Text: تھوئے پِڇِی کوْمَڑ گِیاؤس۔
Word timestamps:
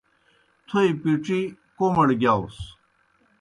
تھوئے 0.67 0.89
پِڇِی 1.01 1.39
کوْمَڑ 1.77 2.07
گِیاؤس۔ 2.21 2.57